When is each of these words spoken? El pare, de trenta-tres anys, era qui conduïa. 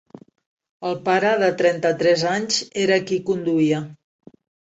El 0.91 0.95
pare, 1.09 1.33
de 1.43 1.49
trenta-tres 1.59 2.25
anys, 2.31 2.57
era 2.87 2.99
qui 3.11 3.21
conduïa. 3.31 3.83